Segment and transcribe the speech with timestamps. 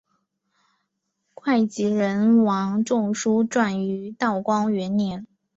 [1.35, 5.27] 会稽人王仲舒撰于道光元年。